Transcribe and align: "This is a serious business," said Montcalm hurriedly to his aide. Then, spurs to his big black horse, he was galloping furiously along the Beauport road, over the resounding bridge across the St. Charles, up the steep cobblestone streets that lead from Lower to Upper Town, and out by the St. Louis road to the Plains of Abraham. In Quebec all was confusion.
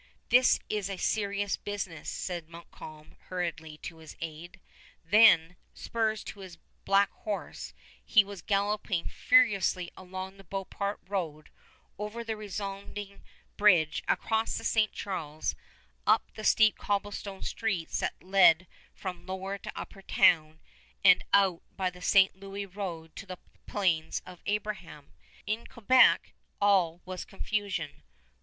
"This 0.29 0.59
is 0.67 0.89
a 0.89 0.97
serious 0.97 1.57
business," 1.57 2.09
said 2.09 2.49
Montcalm 2.49 3.17
hurriedly 3.27 3.77
to 3.83 3.97
his 3.97 4.15
aide. 4.19 4.59
Then, 5.05 5.57
spurs 5.75 6.23
to 6.23 6.39
his 6.39 6.55
big 6.55 6.63
black 6.85 7.11
horse, 7.11 7.75
he 8.03 8.23
was 8.23 8.41
galloping 8.41 9.07
furiously 9.07 9.91
along 9.95 10.37
the 10.37 10.43
Beauport 10.43 10.97
road, 11.07 11.51
over 11.99 12.23
the 12.23 12.35
resounding 12.35 13.21
bridge 13.57 14.01
across 14.07 14.57
the 14.57 14.63
St. 14.63 14.91
Charles, 14.91 15.53
up 16.07 16.31
the 16.33 16.43
steep 16.43 16.79
cobblestone 16.79 17.43
streets 17.43 17.99
that 17.99 18.23
lead 18.23 18.65
from 18.95 19.27
Lower 19.27 19.59
to 19.59 19.71
Upper 19.79 20.01
Town, 20.01 20.61
and 21.03 21.23
out 21.31 21.61
by 21.77 21.91
the 21.91 22.01
St. 22.01 22.35
Louis 22.35 22.65
road 22.65 23.15
to 23.17 23.27
the 23.27 23.37
Plains 23.67 24.23
of 24.25 24.41
Abraham. 24.47 25.13
In 25.45 25.67
Quebec 25.67 26.33
all 26.59 27.01
was 27.05 27.23
confusion. 27.23 28.01